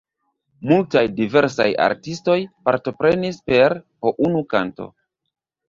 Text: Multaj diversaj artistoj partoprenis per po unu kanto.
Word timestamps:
Multaj 0.69 1.03
diversaj 1.19 1.67
artistoj 1.89 2.39
partoprenis 2.71 3.39
per 3.53 3.79
po 4.01 4.17
unu 4.31 4.45
kanto. 4.57 4.93